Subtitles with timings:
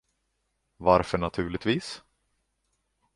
[0.77, 2.03] Varför naturligtvis?